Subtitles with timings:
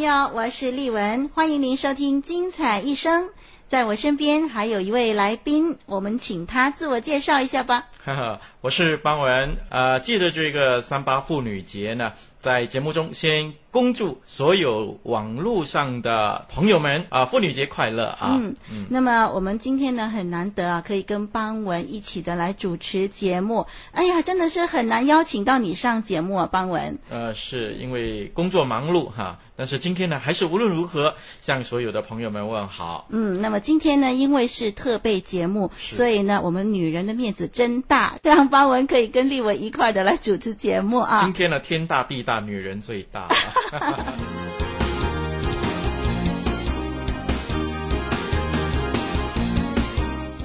[0.00, 3.24] 朋友，我是丽文，欢迎您收听《精彩一生》。
[3.68, 7.86] 在我身边还有一位来宾，我们请他自我介绍一下吧。
[8.02, 9.58] 哈哈，我是邦文。
[9.68, 18.36] 呃，记得这个三八妇女节呢，在节目中先恭祝所有网络上的朋友们啊，妇女节快乐啊！
[18.40, 18.86] 嗯嗯。
[18.88, 23.66] 那么我们今天呢，很难得啊，可以跟邦文一起的来主持节目。
[23.92, 26.98] 哎呀，真的是很难邀请到你上节目啊，邦文。
[27.10, 33.06] 呃，是因为工作忙碌哈，但是今天呢，还是无论如何向所有的朋友们问好。
[33.10, 41.20] 嗯，那么今天呢，因为是特备节目，所以呢，我们女人的面子真大，让邦文可以跟丽文一块的来主持节目啊。
[41.22, 43.26] 今天呢，天大地大，女人最大。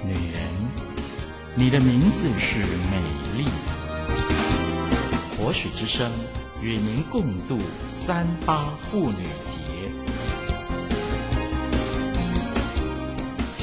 [0.03, 0.41] 女人，
[1.53, 2.57] 你的名字是
[2.89, 2.97] 美
[3.37, 3.45] 丽。
[5.37, 6.09] 活水之声
[6.63, 9.27] 与您共度三八妇女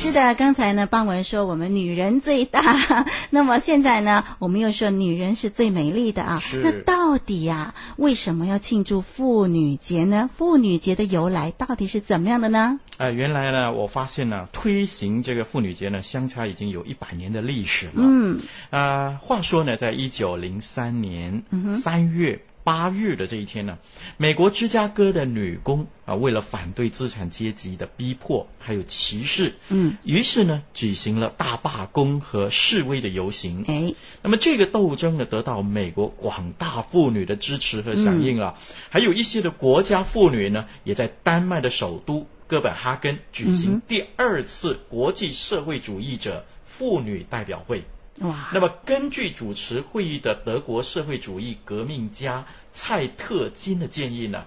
[0.02, 6.40] 是的，刚才呢，邦文说我们女人最大， 那么现在呢，我们又说女人是最美丽的啊。
[6.40, 6.60] 是。
[6.60, 10.28] 那到底呀、啊，为什么要庆祝妇女节呢？
[10.36, 12.80] 妇女节的由来到底是怎么样的呢？
[12.96, 17.92] 呃，原来呢，我发现呢，推行这个妇女节呢，相差已经有一百年的历史了。
[17.98, 18.40] 嗯。
[18.70, 21.44] 啊、呃，话说呢，在一九零三年
[21.76, 22.40] 三月。
[22.44, 23.78] 嗯八日的这一天呢，
[24.16, 33.64] 美国芝加哥的女工啊，为了反对资产阶级的逼迫还有歧视，嗯，于是呢，举行了大罢工和示威的游行。
[33.66, 47.84] 哎，那么这个斗争呢，得到美国广大妇女的支持和响应了，嗯，还有一些的国家妇女呢，也在丹麦的首都哥本哈根举行第二次国际社会主义者妇女代表会。
[48.22, 48.50] 哇！
[48.52, 54.46] 那么根据主持会议的德国社会主义革命家蔡特金的建议呢，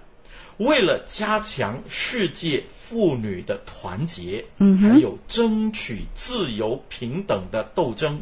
[0.58, 8.22] 为了加强世界妇女的团结，嗯，还有争取自由平等的斗争，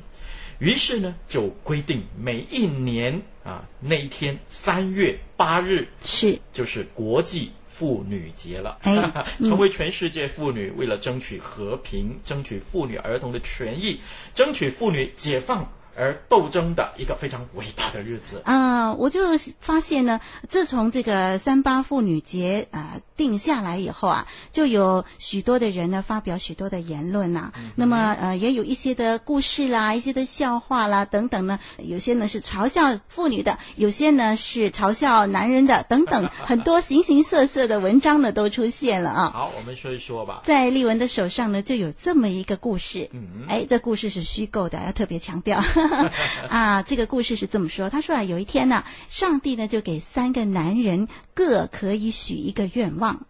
[0.59, 7.52] 于是呢就规定每一年啊那一天三月八日是就是国际。
[7.75, 14.00] 妇女节了，哎， 成为全世界妇女为了争取和平、争取妇女儿童的权益、
[14.35, 15.72] 争取妇女解放。
[15.96, 18.94] 而斗争的一个非常伟大的日子啊！
[18.94, 19.22] 我就
[19.59, 27.72] 发现呢，自从这个三八妇女节啊定下来以后啊，就有许多的人呢发表许多的言论呐、啊嗯。
[27.76, 31.59] 那么呃，也有一些的故事啦，一些的笑话啦等等呢。
[31.78, 39.31] 有些呢是嘲笑妇女的，有些呢是嘲笑男人的，等等， 很多形形色色的文章呢都出现了啊。
[39.34, 40.42] 好，我们说一说吧。
[40.44, 43.10] 在丽文的手上呢，就有这么一个故事。
[43.12, 45.64] 嗯，哎，这故事是虚构的，要特别强调。
[46.49, 47.89] 啊，这个故事是这么说。
[47.89, 53.25] 他说啊，有一天呢，上帝呢就给三个男人各可以许一个愿望。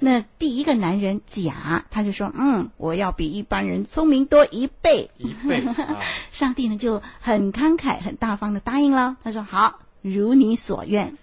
[0.00, 5.10] 那第一个男人甲，他就说，嗯，我要比一般人聪明多一倍。
[5.16, 5.64] 一倍。
[6.30, 9.16] 上帝呢就很慷慨、很大方的答应了。
[9.24, 11.16] 他说好，如你所愿。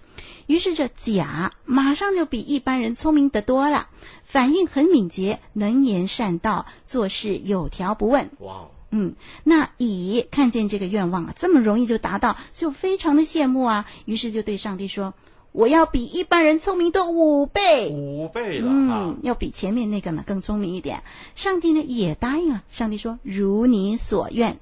[0.46, 3.86] 于是这甲马上就比一般人聪明得多了，
[4.24, 8.30] 反应很敏捷，能言善道，做事有条不紊。
[8.40, 8.66] 哇。
[8.90, 9.14] 嗯，
[9.44, 15.14] 那乙看见这个愿望啊，这么容易就达到，就非常的羡慕啊，于是就对上帝说
[15.52, 21.02] ：“我要比一般人聪明多五倍，五倍了，嗯，要比前面那个呢更聪明一点。”
[21.36, 24.58] 上帝呢也答应了，上帝说：“如你所愿。”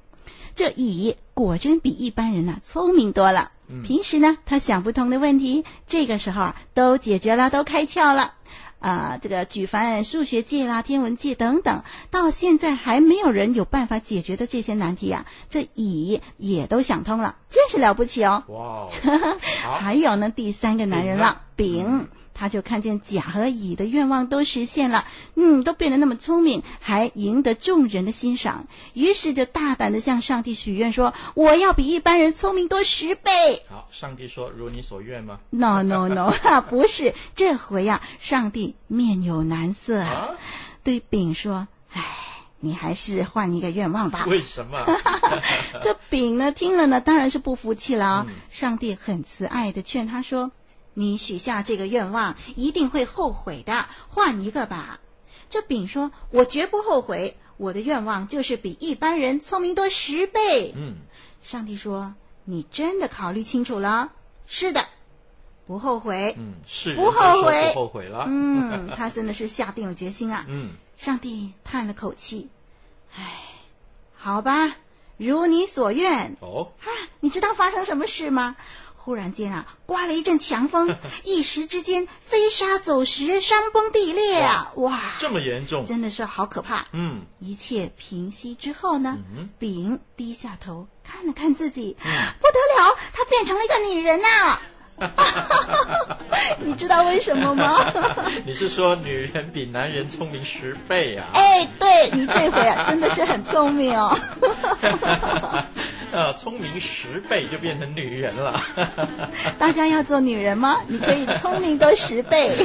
[0.54, 3.52] 这乙果真比一般人呢聪明多了，
[3.84, 8.34] 平时呢他想不通的问题，这个时候啊都解决了，都开窍了。
[8.78, 18.44] 啊、呃，这个举凡数学界啦、天文界等等，到现在还没有人有办法解决的这些难题啊，这乙也都想通了，真是了不起哦！
[18.48, 18.88] 哇，
[19.80, 22.08] 还有呢，第三个男人了，丙。
[22.38, 25.04] 他就看见甲和乙的愿望都实现了，
[25.34, 33.30] 嗯，都变得那么聪明，还赢得众人的欣赏，于是就大胆的向上帝许愿说：“我要比一般人聪明多十倍。”
[33.68, 36.30] 好，上帝说：“如你所愿吗？”No No No，
[36.70, 40.28] 不是，这回呀、啊，上帝面有难色啊，
[40.84, 42.04] 对丙说：“哎，
[42.60, 44.86] 你还是换一个愿望吧。”为什么？
[45.82, 48.26] 这丙呢，听了呢，当然是不服气了。
[48.28, 50.52] 嗯、上帝很慈爱的劝他说。
[50.98, 53.86] 你许下这个愿望，一定会后悔的。
[54.08, 54.98] 换一个吧。
[55.48, 60.96] 这丙说：“我绝不后悔，我的愿望就是比一般人聪明多十倍。”嗯。
[61.40, 62.14] 上帝说
[62.44, 64.10] ：“你真的考虑清楚了？”
[64.48, 64.88] 是的，
[65.68, 66.34] 不后悔。
[66.36, 68.24] 嗯，是不后悔，不后悔了。
[68.26, 70.46] 嗯，他真的是下定了决心啊。
[70.48, 70.72] 嗯。
[70.96, 72.48] 上帝叹了口气
[73.14, 73.24] ：“唉，
[74.16, 74.74] 好吧，
[75.16, 76.72] 如你所愿。”哦。
[76.80, 76.90] 啊，
[77.20, 78.56] 你知道发生什么事吗？
[79.08, 84.70] 忽然间啊，刮了一阵强风， 一时之间飞沙走石，山崩地裂啊！
[84.76, 86.88] 哇，这么严重，真的是好可怕。
[86.92, 92.04] 嗯，一切平息之后呢，嗯、丙低下头看了看自己，嗯、
[92.38, 94.60] 不得了，她变成了一个女人呐、啊！
[96.62, 97.90] 你知道为什么吗？
[98.44, 101.28] 你是说女人比男人聪明十倍啊？
[101.32, 104.14] 哎，对，你这回啊，真的是很聪明哦。
[106.10, 108.62] 呃，聪明十倍就变成女人了。
[109.58, 110.78] 大家要做女人吗？
[110.88, 112.56] 你可以聪明多十倍。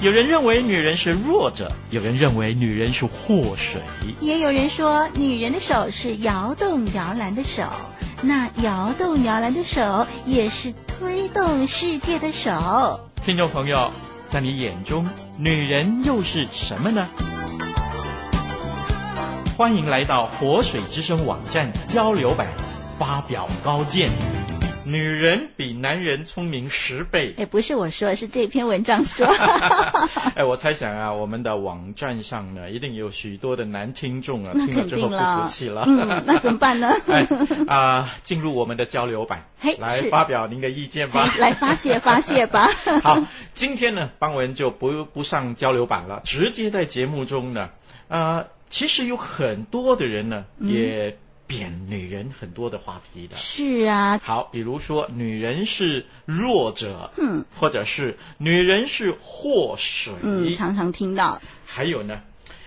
[0.00, 3.80] 有人认为女人是弱者，有人认为女人是祸水，
[4.20, 7.62] 也有人说女人的手是摇动摇篮的手，
[8.24, 13.08] 那摇动摇篮的手也是推动世界的手。
[13.24, 13.90] 听众朋友，
[14.28, 17.08] 在你眼中，女人又是什么呢？
[19.56, 22.46] 欢迎来到活水之声网站交流版，
[22.96, 24.10] 发表高见。
[24.84, 27.34] 女人比男人聪明十倍。
[27.38, 29.26] 哎，不是我说，是这篇文章说。
[30.34, 35.84] 哎，我猜想啊，我们的网站上呢，一定有许多的男听众啊，听了之后不服气了。
[35.86, 36.92] 嗯，那怎么办呢？
[37.06, 37.26] 哎
[37.68, 41.32] 啊，进入我们的交流版，嘿，来发表您的意见吧。
[41.38, 42.68] 来发泄发泄吧。
[43.02, 43.24] 好，
[43.54, 47.70] 今天呢，邦文就不不上交流版了，直接在节目中呢，
[48.08, 51.18] 啊、呃，其实有很多的人呢，嗯、也。
[51.58, 54.18] 贬女人很多的话题的，是啊。
[54.22, 61.42] 好，比如说女人是弱者，嗯，或者是女人是祸水，嗯，常常听到。
[61.66, 62.22] 还有呢，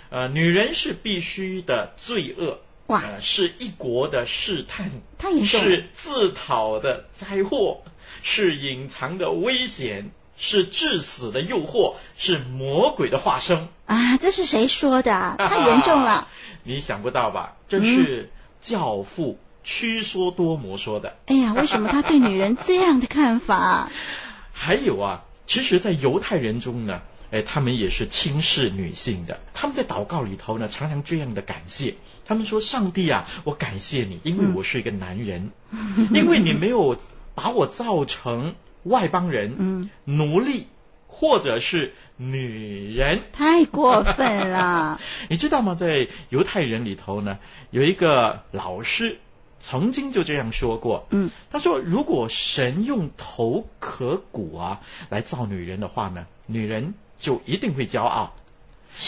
[0.09, 7.81] 呃，女人是必须的罪恶，哇，呃，是一国的试探，太严重，是自讨的灾祸，
[8.21, 14.17] 是隐藏的危险，是致死的诱惑，是魔鬼的化身啊！
[14.17, 15.35] 这是谁说的？
[15.37, 16.27] 太严重了，
[16.63, 17.57] 你想不到吧？
[17.67, 18.29] 这是。
[18.55, 21.17] 嗯教父屈说多摩说的。
[21.27, 23.91] 哎呀，为什么他对女人这样的看法？
[24.53, 29.39] 还有啊，其实，在犹太人中呢，哎，他们也是轻视女性的。
[29.53, 31.95] 他们在祷告里头呢，常常这样的感谢。
[32.25, 36.97] 他们说：“上帝啊，我感谢你，因为我是一个男人，嗯、因为你没有
[37.35, 40.67] 把我造成外邦人、嗯、奴隶。”
[41.07, 44.99] 或者是女人，太过分了。
[45.29, 45.75] 你知道吗？
[45.75, 47.39] 在犹太人里头呢，
[47.71, 49.19] 有一个老师
[49.59, 51.07] 曾经就这样说过。
[51.09, 58.33] 嗯，他说，如果神用头壳骨啊来造女人的话呢，女人就一定会骄傲；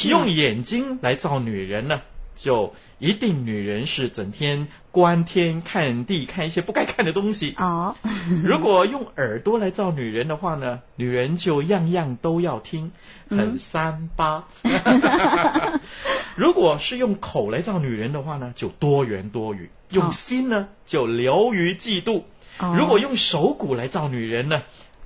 [0.08, 2.02] 用眼睛来造女人呢，
[2.38, 7.56] 就一定女人是整天观天看地，看一些不该看的东西。
[7.58, 7.96] 哦，
[8.46, 12.92] 如果用耳朵来造女人的话呢，女人就样样都要听，
[13.30, 14.48] 很三八。
[14.62, 15.82] 嗯、
[16.38, 22.24] 如果是用口来造女人的话呢，就多言多语；用心呢，就流于嫉妒。
[22.60, 24.62] 哦、如果用手骨来造女人呢，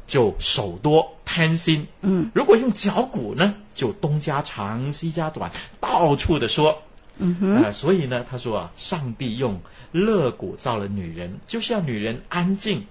[0.05, 1.87] 就手多贪心。
[2.01, 6.81] 嗯，如果用脚骨呢，就东家长西家短，到处的说。
[7.21, 9.61] 嗯哼、呃，所以呢，他说啊，上帝用
[9.91, 12.87] 肋骨造了女人，就是要女人安静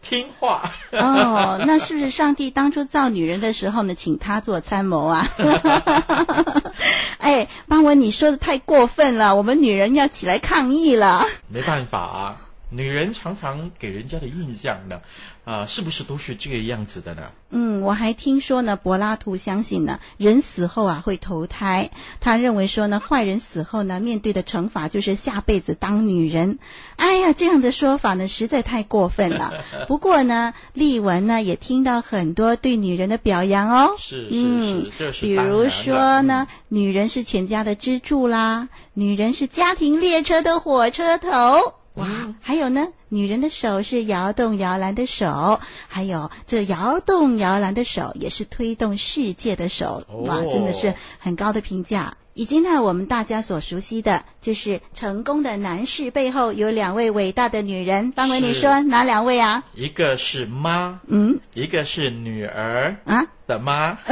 [0.00, 0.72] 听话。
[0.92, 5.28] 哦， 那是不是上帝当初造女人的时候呢，请他做参谋啊？
[7.18, 11.26] 哎，邦文，你说的太过分了，我们女人要起来抗议了。
[11.48, 12.36] 没办法啊，
[12.72, 15.02] 女人常常给人家的印象呢，
[15.44, 17.30] 啊、呃，是不是都是这个样子的呢？
[17.50, 21.90] 嗯，我还听说呢，柏拉图相信呢，人死后啊会投胎。
[22.20, 26.58] 他认为说呢，坏人死后呢，面对的惩罚就是下辈子当女人。
[26.96, 29.52] 哎呀，这样的说法呢，实在太过分了。
[29.86, 33.96] 不过呢，丽文呢也听到很多对女人的表扬哦。
[33.98, 41.74] 是是是，嗯，这是比如说呢，嗯、女人是全家的支柱啦，女人是家庭列车的火车头。
[41.94, 50.04] 哇，还有呢，女人的手是摇动摇篮的手，还有这摇动摇篮的手也是推动世界的手。
[50.24, 52.14] 哇，真的是很高的评价。
[52.34, 58.10] 以及呢，我们大家所熟悉的，就是成功的男士背后有两位伟大的女人。
[58.12, 59.64] 方伟，你说哪两位啊？
[59.74, 63.98] 一个是妈，嗯，一个是女儿啊的妈。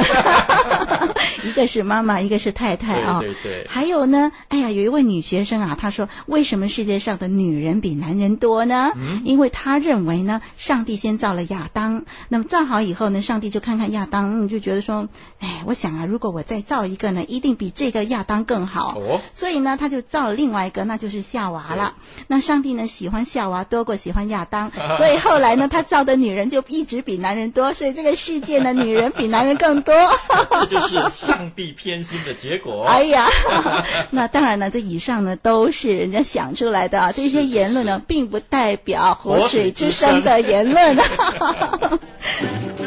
[1.43, 3.19] 一个是妈妈，一个是太太啊、哦。
[3.21, 3.67] 对对对。
[3.67, 8.91] 还有呢，哎呀，有一位女学生啊，她说，为什么世界上的女人比男人多呢？
[8.95, 9.21] 嗯。
[9.25, 15.09] 因为她认为呢，上帝先造了亚当，那么造好以后呢，上帝就看看亚当，就觉得说，
[15.39, 18.97] 哎，我想啊，如果我再造一个呢，一定比这个亚当更好。
[18.97, 19.21] 哦。
[19.33, 21.95] 所以呢，他就造了另外一个，那就是夏娃了。
[22.27, 29.93] 那上帝呢，喜欢夏娃多过喜欢亚当， 所以后来呢，他造的女人就一直比男人多，所以这个世界呢，女人比男人更多。
[30.69, 32.85] 这就是上帝偏心的结果。
[32.89, 33.27] 哎呀，
[34.11, 40.97] 那当然了，这以上呢都是人家想出来的，这些言论呢，并不代表活水之声的言论。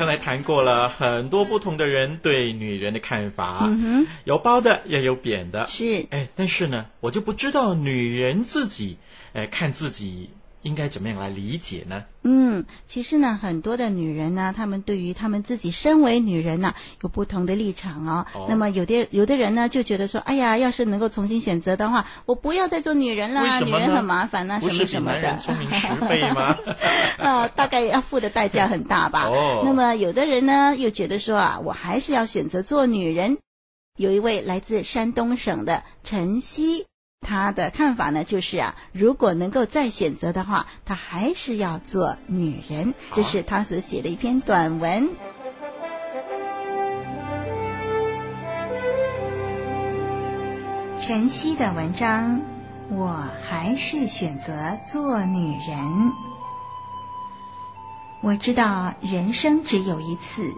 [0.00, 3.68] 刚才谈过了很多不同的人对女人的看法，
[4.24, 6.06] 有褒的也有贬的，是。
[6.08, 8.96] 哎，但是呢，我就不知道女人自己，
[9.34, 10.30] 哎，看自己。
[10.62, 12.04] 应该怎么样来理解呢？
[12.22, 18.26] 嗯，其实呢，很多的女人呢，她们对于她们自己身为女人呢，有不同的立场哦。
[18.34, 25.38] 哦那么有的有的人呢，就觉得说，哎呀，要是能够重新选择的话，我不要再做女人了，女人很麻烦呐，什么什么的。
[25.38, 26.58] 聪明十倍吗？
[27.18, 29.28] 啊， 大概要付的代价很大吧。
[29.28, 29.62] 哦。
[29.64, 33.38] 那么有的人呢，又觉得说啊，我还是要选择做女人。
[33.96, 36.86] 有一位来自山东省的陈曦。
[37.20, 42.94] 他的看法呢，就是啊，如果能够再选择的话，他还是要做女人。
[43.12, 45.10] 这是他所写的一篇短文。
[51.06, 52.40] 晨曦的文章，
[52.88, 56.12] 我还是选择做女人。
[58.22, 60.52] 我知道人生只有一次，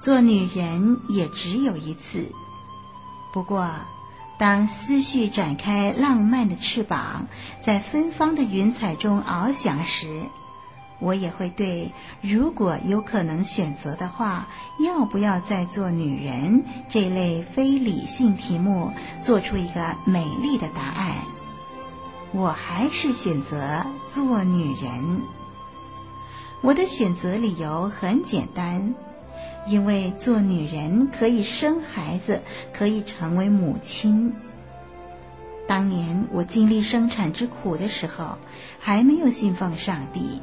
[0.00, 2.32] 做女人也只有一次。
[3.32, 3.68] 不过。
[4.40, 7.26] 当思绪展开浪漫的翅膀，
[7.60, 10.22] 在芬芳的云彩中翱翔时，
[10.98, 11.92] 我也会对
[12.22, 21.16] 如果有可能选择的话，要不要再做女人这类非理性题目做出一个美丽的答案。
[22.32, 25.20] 我还是选择做女人。
[26.62, 28.94] 我的选择理由很简单。
[29.66, 34.32] 因为做女人可以生孩子，可以成为母亲。
[35.68, 38.38] 当年我经历生产之苦的时候，
[38.80, 40.40] 还没有信奉上帝。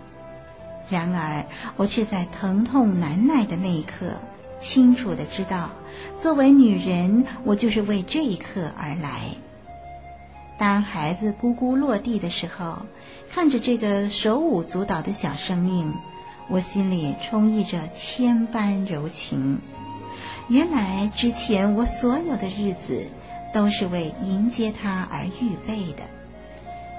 [0.89, 4.13] 然而，我却在疼痛难耐的那一刻，
[4.59, 5.71] 清楚的知道，
[6.17, 9.35] 作为女人，我就是为这一刻而来。
[10.57, 12.77] 当孩子咕咕落地的时候，
[13.29, 15.93] 看着这个手舞足蹈的小生命。
[16.49, 19.59] 我心里充溢着千般柔情。
[20.47, 23.07] 原来之前我所有的日子
[23.53, 26.03] 都是为迎接他而预备的，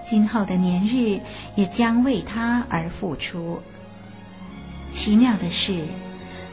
[0.05, 1.21] 今后的年日
[1.55, 3.63] 也将为他而付出。
[4.91, 5.85] 奇妙的是，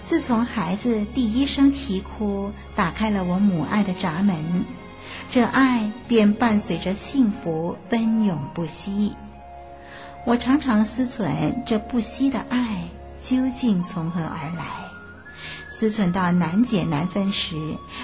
[0.06, 4.64] 自从孩子第一声啼哭打开了我母爱的闸门，
[5.32, 9.16] 这爱便伴随着幸福奔涌不息。
[10.26, 12.90] 我常常思忖，这不息的爱
[13.22, 14.66] 究竟从何而来？
[15.70, 17.56] 思忖到难解难分时，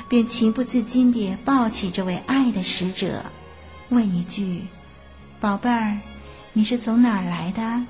[0.07, 3.23] 便情不自禁地抱起这位爱的使者，
[3.89, 4.67] 问一句
[5.41, 5.99] ：“宝贝儿，
[6.53, 7.85] 你是从哪儿来的？”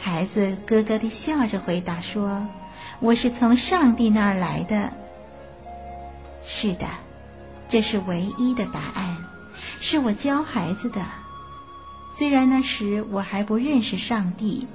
[0.00, 2.46] 孩子咯咯地笑着回答说
[3.00, 4.94] ：“我是从上帝那儿来的。”
[6.46, 6.86] 是的，
[7.68, 9.18] 这是唯一的答案，
[9.80, 11.02] 是我教孩子的。
[12.18, 14.66] 虽然那时我还不认识上帝，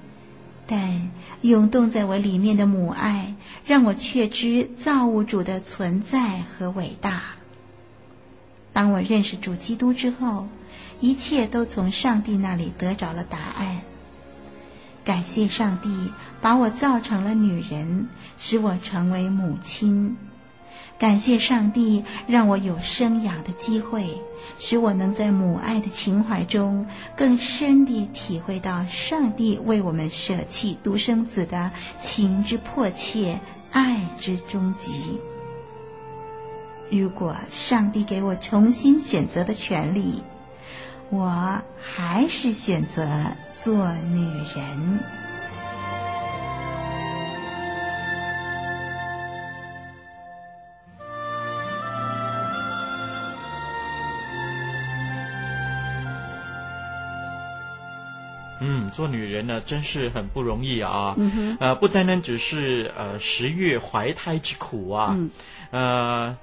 [0.66, 3.36] 但涌动在我里面的母爱，
[3.66, 7.22] 让我确知造物主的存在和伟大。
[8.72, 10.48] 当我认识主基督之后，
[11.02, 13.82] 一切都从上帝那里得着了答案。
[15.04, 18.08] 感谢上帝把我造成了女人，
[18.38, 20.16] 使我成为母亲。
[21.00, 24.22] 感谢上帝让我有生养的机会，
[24.58, 35.20] 使我能在母爱的情怀中更深地体会到上帝为我们舍弃独生子的情之迫切，爱之终极。
[36.90, 40.24] 如果上帝给我重新选择的权利，
[41.10, 43.08] 我还是选择
[43.54, 45.23] 做女人。
[58.94, 61.16] 做女人呢，真是很不容易啊。
[61.18, 65.32] 嗯哼，呃，不单单只是呃十月怀胎之苦啊，嗯，
[65.72, 66.38] 呃。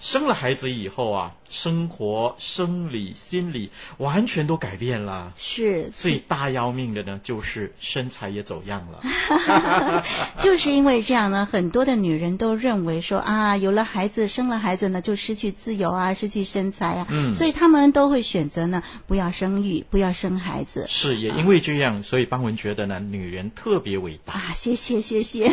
[0.00, 5.32] 生了孩子以后啊，生活、生理、心理完全都改变了。
[5.36, 10.04] 是最大要命的呢，就是身材也走样了。
[10.38, 17.06] 就是因为这样呢，很多的女人都认为说啊，有了孩子，生了孩子呢，就失去自由啊，失去身材啊。
[17.10, 17.34] 嗯。
[17.34, 20.86] 所以他们都会选择呢，不要生育，不要生孩子。
[20.88, 24.34] 是，也因为这样，所以邦文觉得呢，女人特别伟大。
[24.34, 25.48] 啊，谢谢谢谢。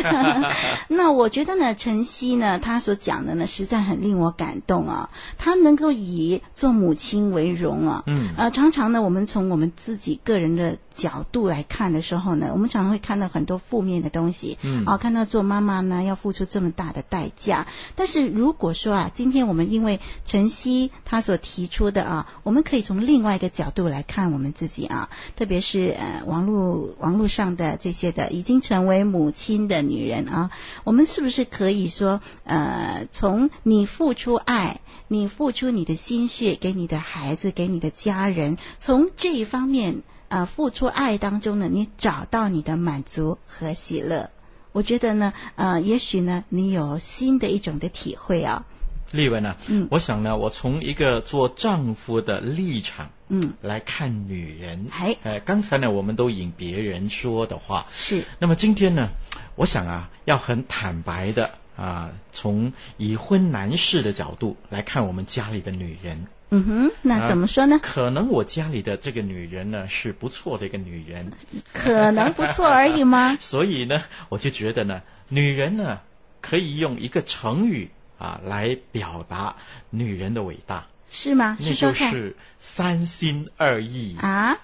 [0.88, 4.26] 那我觉得呢，晨曦呢，她所讲的呢，实在很令我。
[4.36, 30.50] 感动啊，她能够以做母亲为荣啊，嗯，呃，常常呢，我们从我们自己个人的角度来看的时候呢，我们常常会看到很多负面的东西，嗯，啊，看到做妈妈呢要付出这么大的代价，但是如果说啊，今天我们因为晨曦他所提出的啊，我们可以从另外一个角度来看我们自己啊，特别是呃网络网络上的这些的已经成为母亲的女人啊，
[30.84, 44.30] 我们是不是可以说呃从你付出出爱，你付出你的心血给你的孩子，给你的家人，从这一方面啊、呃，付出爱当中呢，你找到你的满足和喜乐。
[44.72, 48.64] 我觉得呢，呃，也许呢，你有新的一种的体会啊。
[49.12, 59.10] 丽文啊，嗯，我想呢，我从一个做丈夫的立场，嗯，来看女人，哎，呃，刚才呢，我们都引别人说的话，是，那么今天呢，
[59.54, 61.50] 我想啊，要很坦白的。
[61.76, 67.80] 啊，从已婚男士的角度来看，我们家里的女人，嗯哼，那怎么说呢？
[67.82, 71.32] 可能我家里的这个女人呢，是不错的一个女人，
[71.72, 73.36] 可能不错而已吗？
[73.42, 76.00] 所以呢，我就觉得呢，女人呢，
[76.40, 79.56] 可以用一个成语啊来表达
[79.90, 81.56] 女人的伟大，是吗？
[81.60, 84.56] 那就是三心二意啊？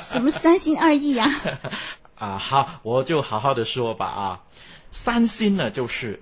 [0.00, 1.28] 什么三心二意呀？
[2.14, 4.40] 啊，好，我就好好的说吧啊，
[4.92, 6.20] 三心呢，就是。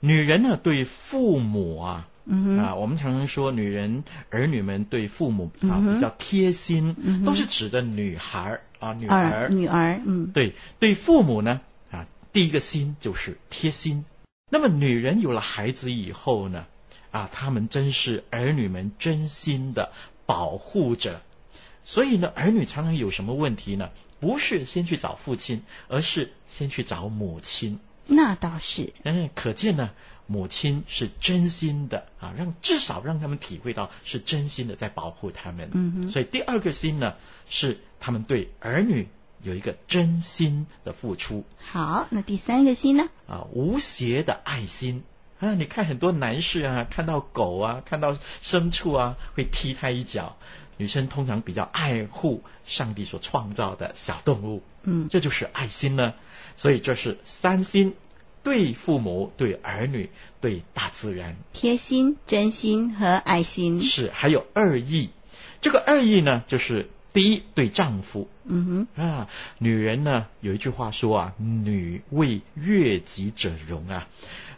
[0.00, 14.04] 女人呢，对父母啊，嗯、啊，我们常常说女人儿女们对父母啊、嗯、比较贴心、嗯，都是指的女孩啊，女儿，女儿，嗯，对，对父母呢啊，第一个心就是贴心。
[14.50, 16.66] 那么女人有了孩子以后呢，
[17.10, 19.92] 啊，他们真是儿女们真心的
[20.26, 21.22] 保护者。
[21.84, 23.90] 所以呢，儿女常常有什么问题呢？
[24.20, 27.78] 不是先去找父亲，而是先去找母亲。
[28.10, 29.90] 那倒是，嗯，可见呢，
[30.26, 35.70] 母亲是真心的啊，让至少让他们体会到是真心的在保护他们。
[35.74, 37.14] 嗯哼，所以第二个心呢，
[37.48, 39.08] 是他们对儿女
[39.42, 41.44] 有一个真心的付出。
[41.58, 43.08] 好，那第三个心呢？
[43.28, 45.04] 啊，无邪的爱心
[45.38, 45.54] 啊！
[45.54, 50.36] 你看很多男士啊，看到狗啊，看到牲畜啊，会踢他一脚。
[50.78, 54.62] 女生通常比较爱护上帝所创造的小动物。
[54.84, 56.14] 嗯，这就是爱心呢。
[56.56, 57.94] 所以这是三心：
[58.42, 60.08] 对父母、对儿女、
[60.40, 61.36] 对大自然。
[61.52, 63.82] 贴心、真心和爱心。
[63.82, 65.10] 是，还有二意。
[65.60, 68.28] 这个二意呢，就是第一，对丈夫。
[68.44, 74.08] 嗯哼啊，女人呢有一句话说啊，“女为悦己者容”啊，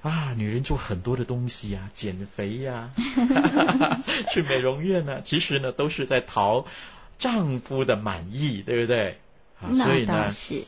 [0.03, 6.67] 啊，女人做很多的东西啊， 减肥呀、啊， 去美容院呢，其实呢都是在讨
[7.19, 9.19] 丈夫的满意，对不对？
[9.61, 10.65] 啊，所以呢是。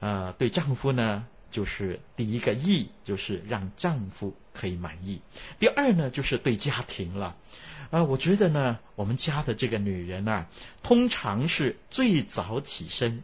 [0.00, 5.20] 呃，对丈夫呢，就是第一个意，就是让丈夫可以满意。
[5.60, 7.36] 第二呢，就是对家庭了。
[7.90, 10.48] 呃，我觉得呢，我们家的这个女人啊，
[10.82, 13.22] 通常是最早起身、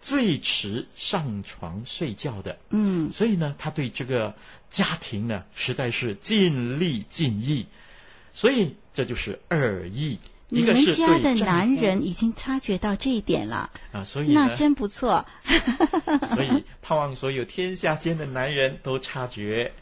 [0.00, 2.58] 最迟上床睡觉的。
[2.70, 4.34] 嗯，所以呢，他对这个
[4.70, 7.66] 家庭呢，实在是尽力尽意。
[8.32, 10.18] 所以这就是二意。
[10.48, 15.26] 你们家的男人已经察觉到这一点了啊，所以那真不错。
[16.34, 19.72] 所以盼望所有天下间的男人都察觉，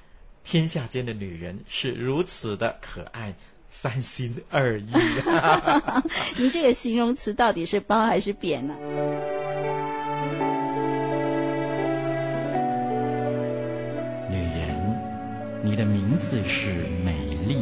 [0.42, 3.35] 天下间的女人是如此的可爱，
[3.68, 4.87] 三心二意。
[6.38, 8.75] 您这个形容词到底是褒还是贬呢？
[8.79, 9.43] 女
[15.64, 16.68] 你的名字是
[17.03, 17.57] 美丽。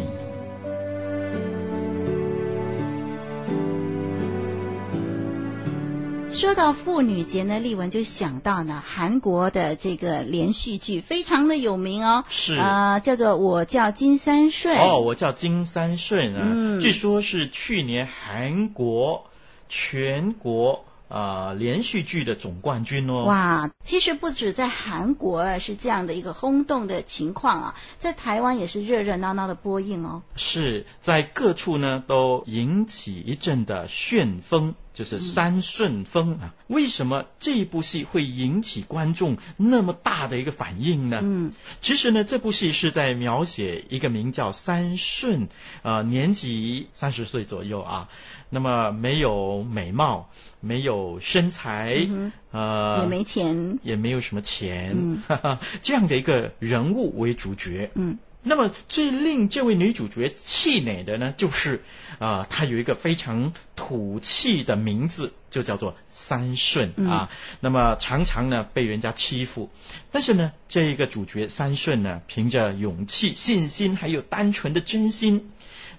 [6.34, 19.30] 说到妇女节呢，丽文就想到呢，韩国的这个连续剧非常的有名哦，是啊、呃，叫做《我叫金三顺》哦，我叫金三顺啊，嗯，据说是去年韩国
[19.68, 20.84] 全国。
[21.12, 23.24] 啊、呃，连续剧的总冠军哦！
[23.24, 30.22] 哇，其实不止在韩国是这样的一个轰动的情况啊，在台湾也是热热闹闹的播映哦。
[30.36, 36.54] 是在各处呢都引起一阵的旋风，就是三顺风啊。
[36.56, 41.20] 嗯、为什么这部戏会引起观众那么大的一个反应呢？
[41.22, 45.48] 嗯，其实呢，这部戏是在描写一个名叫三顺，
[45.82, 48.08] 呃，年纪三十岁左右啊。
[48.54, 50.28] 那么没有美貌，
[50.60, 57.90] 没有身材，嗯、呃，也没钱，也没有什么钱，嗯、哈哈，这样的一个人物为主角。
[57.94, 61.82] 嗯，那么最令这位女主角气馁的呢，就是
[62.18, 67.30] 啊、呃，她有一个非常土气的名字，就叫做三顺、嗯、啊。
[67.60, 69.70] 那么常常呢被人家欺负，
[70.10, 75.50] 但是呢，这一个主角三顺呢，凭着勇气、信心，还有单纯的真心。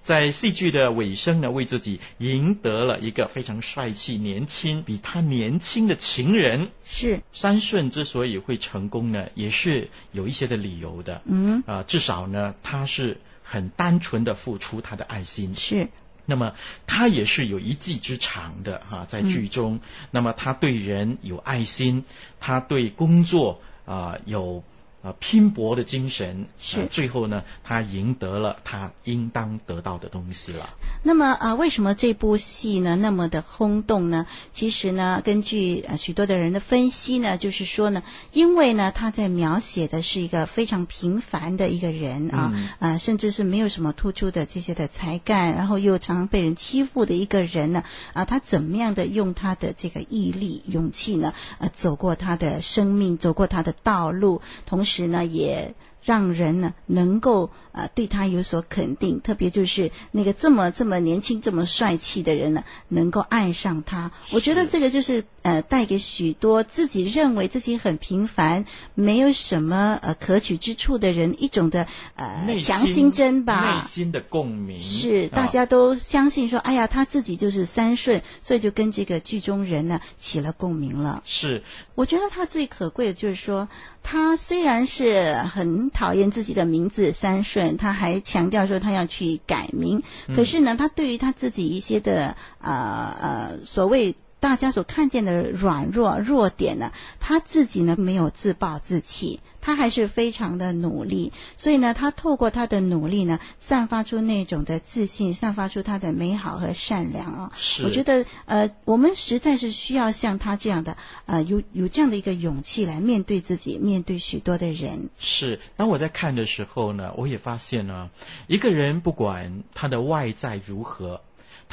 [0.04, 6.68] 在戏剧的尾声呢，为自己赢得了一个非常帅气、年轻、比他年轻的情人。
[6.84, 11.22] 是三顺之所以会成功呢，也是有一些的理由的。
[11.24, 15.54] 嗯，啊、呃，至少呢，他是很单纯的付出他的爱心。
[15.56, 15.88] 是，
[16.26, 16.52] 那么
[16.86, 22.04] 他也是有一技之长的哈、啊，在剧中、嗯，那么他对人有爱心，
[22.40, 24.62] 他对工作啊、呃、有。
[25.04, 30.70] 啊，拼搏的精神是、啊、最后呢，他赢得了他应当得到的东西了。
[31.02, 34.26] 那么啊，为什么这部戏呢那么的轰动呢？
[34.54, 54.93] 其实呢，根据呃许多的人的分析呢，就是说呢，因为呢他在描写的是一个非常平凡的一个人啊，嗯、啊，甚至是没有什么突出的这些的才干，然后又常常被人欺负的一个人呢，啊，他怎么样的用他的这个毅力、勇气呢，呃、啊，走过他的生命，走过他的道路，同时。
[54.94, 55.74] 时呢，也
[56.04, 64.12] 让人呢能够呃对他有所肯定，特别就是那个这么这么年轻、这么帅气的人呢，能够爱上他。
[64.30, 71.86] 我觉得这个就是呃带给许多自己认为自己很平凡、没有什么呃可取之处的人一种的
[72.16, 74.78] 呃强心针吧，内心的共鸣。
[74.80, 81.22] 是大家都相信说，哎呀，他自己就是三顺，所以就跟这个剧中人呢起了共鸣了。
[81.24, 81.62] 是，
[81.94, 83.68] 我觉得他最可贵的就是说。
[84.06, 90.02] 他虽然是很讨厌自己的名字三顺，他还强调说他要去改名。
[90.34, 99.40] 可是呢，他对于他自己一些的呃呃所谓大家所看见的软弱弱点呢，他自己呢没有自暴自弃。
[99.64, 107.52] 他还是非常的努力，所以呢，他透过他的努力呢，散发出那种的自信，散发出他的美好和善良啊、哦。
[107.56, 115.08] 是，我觉得呃，我们实在是需要像他这样的呃，有有这样的一个勇气来面对自己，面对许多的人。
[115.18, 118.10] 是，当我在看的时候呢，我也发现呢，
[118.46, 121.22] 一个人不管他的外在如何。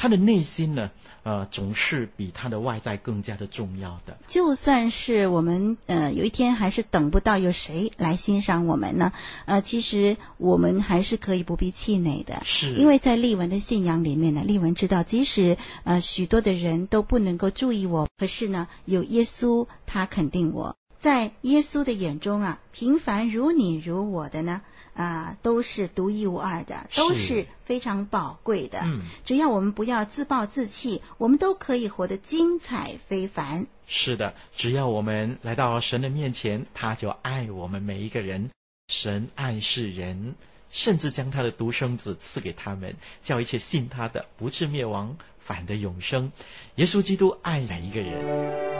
[0.02, 0.90] 他的内心呢，
[1.22, 4.18] 呃，总是比他的外在更加的重要的。
[4.26, 9.12] 就算是我们呃有一天还是等不到有谁来欣赏我们呢，
[9.44, 12.42] 呃，其实我们还是可以不必气馁的。
[12.44, 24.62] 是，因为在丽文的信仰里面呢，丽文知道，即使呃许多的人都不能够注意我，可是呢，有耶稣他肯定我，在耶稣的眼中啊，平凡如你如我的呢。
[24.94, 28.80] 啊、呃，都是独一无二的，都是非常宝贵的。
[28.84, 33.66] 嗯，只要我们不要自暴自弃，我们都可以活得精彩非凡。
[33.86, 38.50] 是的，只要我们来到神的面前，他就爱我们每一个人。
[38.86, 40.34] 神爱世人，
[40.70, 46.32] 甚至将他的独生子赐给他们，叫一切信他的不至灭亡，反得永生。
[46.74, 48.71] 耶稣基督爱每一个人。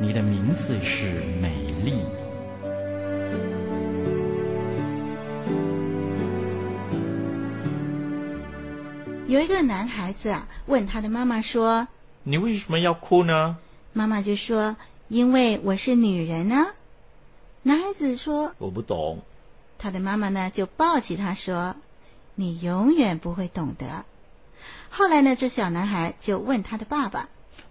[0.00, 1.50] 你的名字是美
[1.84, 2.04] 丽。
[9.26, 11.88] 有一个男孩子啊，问他的妈妈说
[12.22, 13.58] ：“你为什么要哭呢？”
[13.92, 14.76] 妈妈就说
[15.08, 16.68] ：“因为我是女人呢。”
[17.62, 19.22] 男孩子说：“我不懂。”
[19.78, 21.74] 他的妈妈呢，就抱起他说
[22.36, 24.04] ：“你永远不会懂得。”
[24.90, 27.28] 后来呢，这小男孩就问他的爸爸。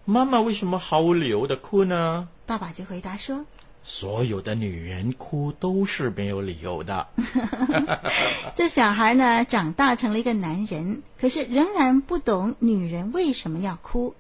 [0.10, 2.30] 妈妈为什么毫无理由的哭呢？
[2.46, 3.46] 爸爸就回答说
[3.84, 7.08] ：“所有的女人哭都是没有理由的。”
[8.56, 14.16] 这小孩呢，长大成了一个男人，可是仍然不懂女人为什么要哭。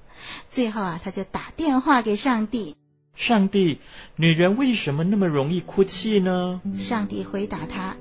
[0.50, 2.76] 最后啊，他就打电话给上帝，
[3.15, 3.80] 上帝，
[4.17, 6.60] 女人为什么那么容易哭泣呢？
[6.78, 7.95] 上帝回答他：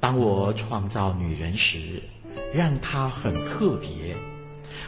[0.00, 2.02] 当我创造女人时，
[2.52, 4.16] 让她很特别，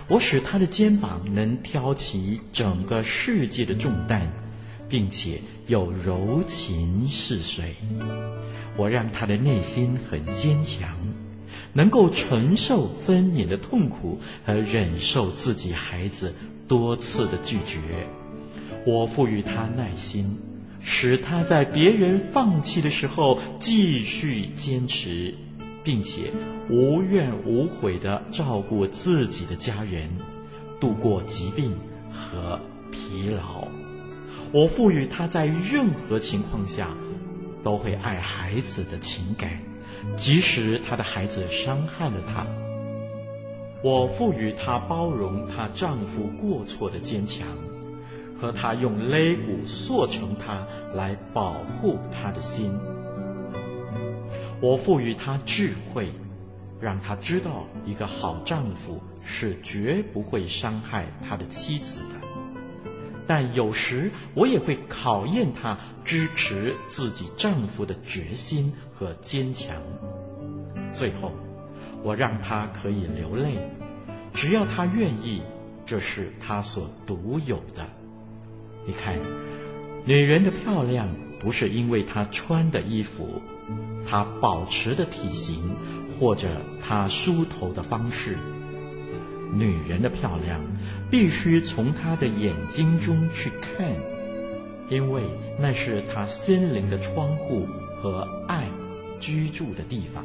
[0.09, 4.33] 我使他的肩膀能挑起整个世界的重担，
[4.89, 7.77] 并且又柔情似水。
[8.77, 10.89] 我让他的内心很坚强，
[11.73, 16.35] 能够承受分娩的痛苦和忍受自己孩子
[16.69, 18.07] 多次的拒绝。
[18.85, 20.39] 我赋予他耐心，
[20.83, 25.35] 使他在别人放弃的时候继续坚持。
[25.85, 26.33] 并且
[26.69, 30.09] 无怨无悔地照顾自己的家人，
[30.81, 31.75] 度过疾病
[32.13, 33.69] 和疲劳。
[34.53, 36.91] 我赋予他在任何情况下
[37.65, 39.61] 都会爱孩子的情感，
[40.17, 42.47] 即使他的孩子伤害了他。
[43.85, 47.49] 我赋予她包容她丈夫过错的坚强，
[48.41, 52.71] 和她用肋骨塑成她来保护她的心。
[54.63, 56.13] 我赋予他智慧，
[56.81, 62.29] 让他知道一个好丈夫是绝不会伤害他的妻子的。
[63.27, 69.83] 但有时我也会考验他支持自己丈夫的决心和坚强。
[70.93, 71.33] 最后，
[72.05, 73.59] 我让他可以流泪，
[74.33, 75.43] 只要他愿意，
[75.87, 77.89] 这是他所独有的。
[78.87, 79.19] 你看，
[80.05, 81.09] 女人的漂亮
[81.41, 83.43] 不是因为她穿的衣服。
[84.09, 85.77] 她保持的体型，
[86.19, 86.49] 或者
[86.87, 88.37] 她梳头的方式，
[89.55, 90.61] 女人的漂亮
[91.11, 93.91] 必须从她的眼睛中去看，
[94.89, 95.23] 因为
[95.61, 97.67] 那是她心灵的窗户
[98.03, 98.65] 和爱
[99.21, 100.25] 居住的地方。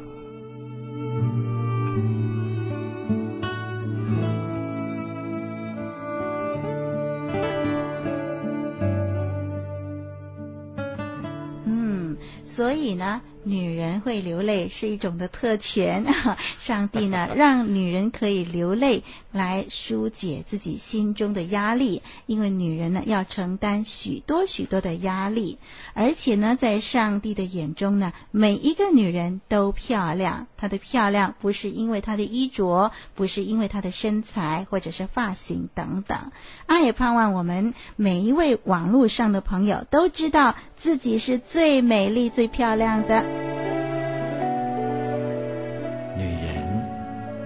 [11.64, 13.22] 嗯，所以呢。
[13.44, 16.04] 女人会流泪是一种的特权，
[16.58, 25.58] 上帝呢， 让女人可以流泪来疏解自己心中的压力，因为女人呢要承担许多许多的压力，
[25.94, 36.32] 而且呢，在上帝的眼中呢，每一个女人都漂亮，她的漂亮不是因为她的衣着，不是因为她的身材或者是发型等等，
[36.66, 43.37] 啊，也盼望我们每一位网络上的朋友都知道自己是最美丽、最漂亮的。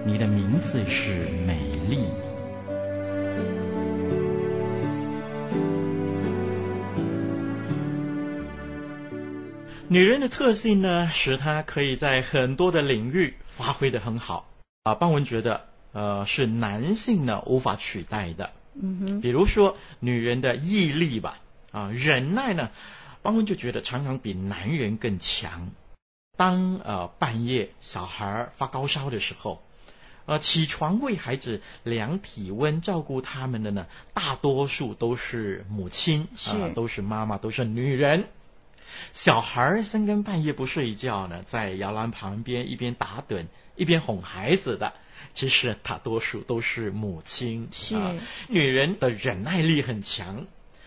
[0.05, 1.99] 你的名字是美丽。
[9.87, 14.49] 女人的特性呢，使她可以在很多的领域发挥的很好
[14.83, 14.95] 啊。
[14.95, 18.51] 邦文觉得，呃，是男性呢无法取代的。
[18.73, 21.39] 嗯哼，比如说女人的毅力吧，
[21.71, 22.71] 啊，忍耐呢，
[23.21, 25.71] 邦文就觉得常常比男人更强。
[26.35, 29.61] 当呃半夜小孩发高烧的时候，
[30.25, 38.25] 呃起床为孩子量体温、照顾他们的呢，大多数都是母亲，啊、呃、都是妈妈，都是女人。
[39.11, 44.93] 小孩三更半夜不睡觉呢，在摇篮旁边一边打盹一边哄孩子的，
[45.33, 47.69] 其实大多数都是母亲。
[47.71, 50.45] 是、呃、女人的忍耐力很强，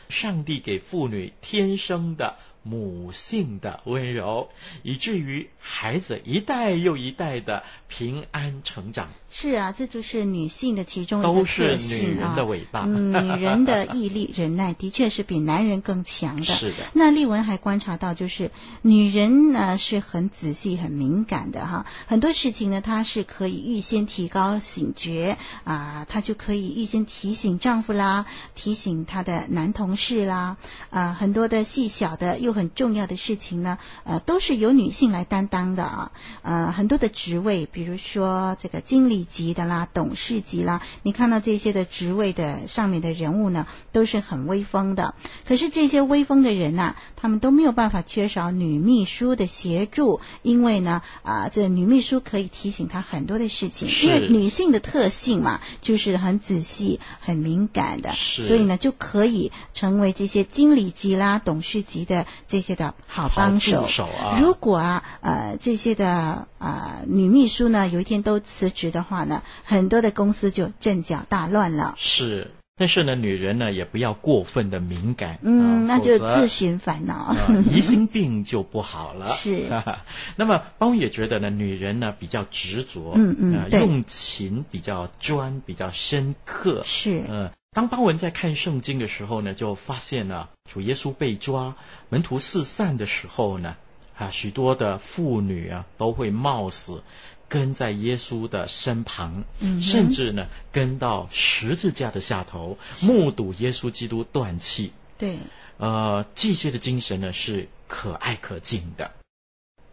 [0.09, 2.37] 上帝给妇女天生的。
[2.67, 4.49] 母性的温柔，
[4.83, 9.09] 以至于孩子一代又一代的平安成长。
[9.31, 11.77] 是啊，这就是女性的其中一个特性啊。
[11.77, 12.85] 都是女人的尾巴。
[12.87, 16.45] 嗯，女人的毅力、 忍耐的确是比男人更强的。
[16.45, 16.77] 是的。
[16.93, 18.51] 那丽文还观察到，就是
[18.83, 21.87] 女人呢是很仔细、很敏感的哈。
[22.07, 28.27] 很多事情呢，她是可以预先提高警觉啊，她就可以预先提醒丈夫啦，
[28.57, 30.57] 提醒她的男同事啦
[30.91, 32.56] 啊，很多的细小的又。
[32.57, 45.15] 很重要的事情呢，呃，都是由女性来担当的啊，呃，很多的职位，比如说这个经理级的啦、董事级啦，你看到这些的职位的上面的人物呢，都是很威风的。
[45.47, 62.25] 可是这些威风的人呐、啊，他们都没有办法缺少女秘书的协助，因为呢，啊、呃，这女秘书可以提醒他很多的事情，因为女性的特性嘛，就是很仔细、很敏感的，所以呢，就可以成为这些经理级啦、董事级的。
[62.47, 71.95] 这些的好帮手，手啊，如果啊呃这些的呃女秘书呢有一天都辞职的话呢，很多的公司就阵脚大乱了。
[71.99, 79.31] 是，但是呢，女人呢也不要过分的敏感，嗯，呃、那就自寻烦恼，呃、疑心病就不好了。
[79.35, 79.65] 是，
[80.37, 91.77] 那么邦也觉得呢，女人呢比较执着，嗯嗯、呃，用情比较专，比较深刻，是，呃当邦文在看圣经的时候呢，就发现了主耶稣被抓，
[92.09, 93.77] 门徒四散的时候呢，
[94.17, 97.03] 啊，许多的妇女啊都会冒死
[97.49, 104.93] 跟在耶稣的身旁，嗯、甚至呢跟到十字架的下头，目睹耶稣基督断气。
[105.19, 105.37] 对，
[105.77, 109.13] 呃，这些的精神呢是可爱可敬的。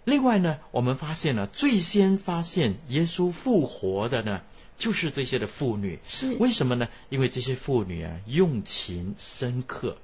[0.05, 4.41] 另外呢，我们发现呢，最先发现耶稣复活的呢。
[4.75, 6.89] 就是这些的妇女，是为什么呢？
[7.09, 9.97] 因为这些妇女啊，用情深刻，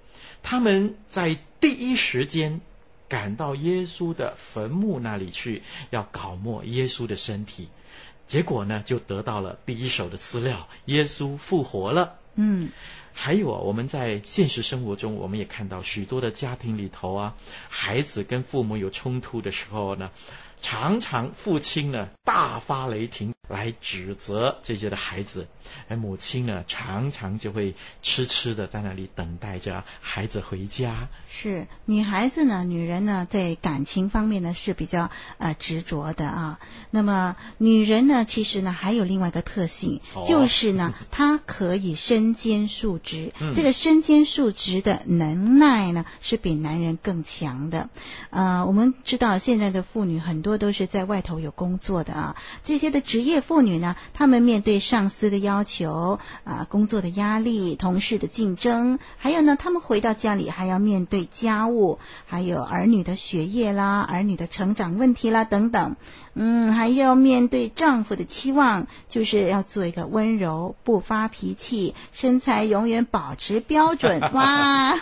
[0.44, 2.62] 他们在第一时间
[3.10, 7.68] 赶到耶稣的坟墓那里去，要搞没耶稣的身体，
[8.28, 12.20] 结果呢，就得到了第一手的资料，耶稣复活了。
[12.36, 12.70] 嗯，
[13.22, 17.36] 还有啊，我们在现实生活中，我们也看到许多的家庭里头啊，
[17.68, 20.10] 孩子跟父母有冲突的时候呢。
[20.62, 25.48] 常常父亲呢大发雷霆来指责这些的孩子，
[25.88, 31.08] 而母亲呢常常就会痴痴的在那里等待着孩子回家。
[31.28, 36.60] 是女孩子呢，女人呢在感情方面呢是比较呃执着的啊。
[36.92, 43.34] 那么女人呢，其实呢还有另外一个特性，哦、就是呢她可以身兼数职。
[43.40, 47.90] 嗯、这个身兼数职的能耐呢是比男人更强的。
[48.30, 50.49] 呃，我们知道现在的妇女很多。
[50.50, 65.96] 多都是在外头有工作的啊，这些的职业妇女呢，她们面对上司的要求啊，工作的压力、同事的竞争，还有呢，她们回到家里还要面对家务，还有儿女的学业啦、儿女的成长问题啦等等，
[66.34, 74.20] 嗯，还要面对丈夫的期望，就是要做一个温柔、不发脾气、身材永远保持标准。
[74.34, 75.00] 哇，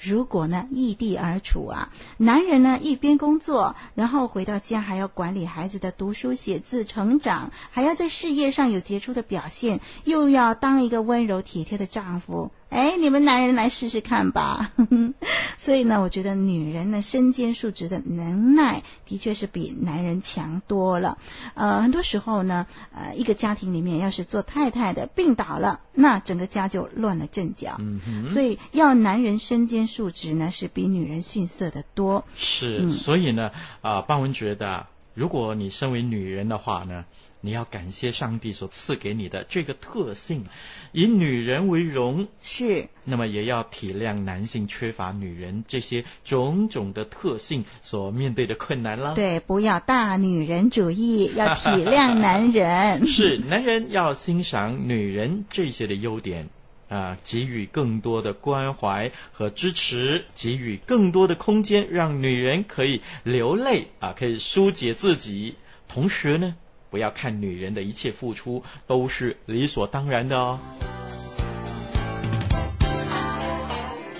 [0.00, 4.71] 如果呢异地而处啊，男人呢一边工作，然后回到家。
[4.72, 12.50] 家还要管理孩子的读书写字成长，还要在事业上有杰出的表现，又要当一个温柔体贴的丈夫。
[12.72, 14.72] 哎，你们男人来试试看吧。
[15.58, 21.18] 所以呢，我觉得女人呢身兼数职的能耐，的确是比男人强多了。
[21.52, 27.76] 呃，很多时候呢，呃，一个家庭里面要是做太太的病倒了，那整个家就乱了阵脚。
[27.78, 28.30] 嗯。
[28.30, 32.24] 所以要男人身兼数职呢，是比女人逊色的多。
[32.36, 33.50] 是，嗯、所以呢，
[33.82, 37.04] 啊、呃，邦文觉得，如果你身为女人的话呢。
[37.44, 40.46] 你要感谢上帝所赐给你的这个特性，
[40.92, 42.28] 以女人为荣。
[42.40, 49.14] 是，那么也要体谅男性缺乏女人这些种种的特性所面对的困难了。
[49.14, 53.06] 对，不要大女人主义，要体谅男人。
[53.10, 56.48] 是，男人要欣赏女人这些的优点
[56.88, 65.56] 啊，给予更多的关怀和支持，给予更多的空间，让女人可以流泪啊，可以疏解自己，
[65.88, 66.54] 同时呢。
[66.92, 70.60] 不要看女人的一切付出都是理所当然的哦。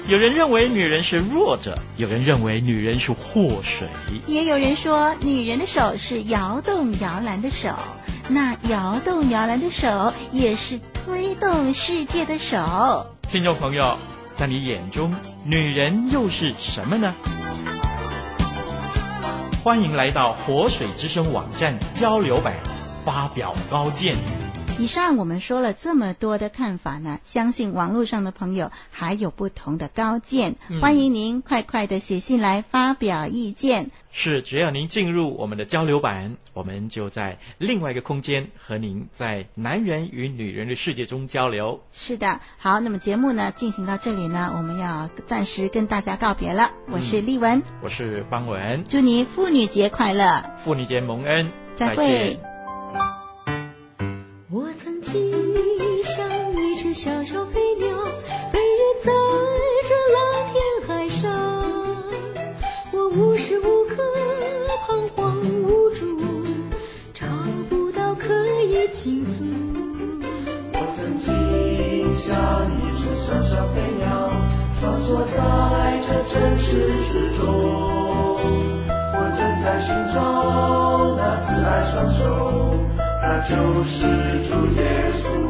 [0.09, 3.89] 有人认为女人是弱者，有人认为女人是祸水，
[4.27, 7.77] 也有人说女人的手是摇动摇篮的手，
[8.29, 13.15] 那摇动摇篮的手也是推动世界的手。
[13.31, 13.99] 听众朋友，
[14.33, 17.15] 在你眼中，女人又是什么呢？
[19.63, 22.57] 欢迎来到活水之声网站交流版，
[23.05, 24.17] 发表高见。
[24.79, 33.91] 以上我们说了这么多的看法呢，相信网络上的朋友还有不同的高见，嗯、欢迎您快快的写信来发表意见。
[34.11, 41.81] 是，只要您进入我们的交流版，我们就在另外一个空间和您在男人与女人的世界中交流。
[41.93, 46.73] 是的，好，那么节目呢进行到这里呢，我们要暂时跟大家告别了。
[46.91, 52.41] 我是丽文，我是邦文，祝您妇女节快乐，妇女节蒙恩，再会。
[52.43, 52.52] 我
[57.03, 57.97] 小小飞鸟，
[58.53, 59.11] 飞越在
[59.89, 60.55] 这蓝天
[60.87, 61.33] 海上。
[62.93, 63.97] 我无时无刻
[64.87, 66.17] 彷徨无助，
[67.13, 67.27] 找
[67.69, 69.43] 不到可以倾诉。
[70.75, 74.31] 我曾经像一只小小飞鸟，
[74.79, 77.43] 穿梭在这城市之中。
[78.87, 82.79] 我正在寻找那慈爱双手。
[83.21, 84.07] 那就是
[84.49, 85.42] 主耶稣。